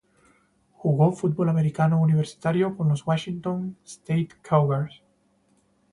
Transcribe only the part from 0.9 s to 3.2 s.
fútbol americano universitario con los